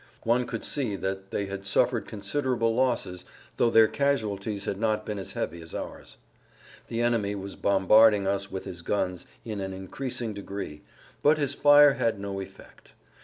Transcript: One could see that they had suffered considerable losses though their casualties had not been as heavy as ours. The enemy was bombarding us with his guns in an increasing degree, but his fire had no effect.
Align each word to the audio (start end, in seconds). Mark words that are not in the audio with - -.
One 0.23 0.47
could 0.47 0.63
see 0.63 0.95
that 0.95 1.29
they 1.29 1.45
had 1.45 1.63
suffered 1.63 2.07
considerable 2.07 2.73
losses 2.73 3.23
though 3.57 3.69
their 3.69 3.87
casualties 3.87 4.65
had 4.65 4.79
not 4.79 5.05
been 5.05 5.19
as 5.19 5.33
heavy 5.33 5.61
as 5.61 5.75
ours. 5.75 6.17
The 6.87 7.01
enemy 7.01 7.35
was 7.35 7.55
bombarding 7.55 8.25
us 8.25 8.49
with 8.51 8.65
his 8.65 8.81
guns 8.81 9.27
in 9.45 9.61
an 9.61 9.73
increasing 9.73 10.33
degree, 10.33 10.81
but 11.21 11.37
his 11.37 11.53
fire 11.53 11.93
had 11.93 12.19
no 12.19 12.39
effect. 12.41 12.93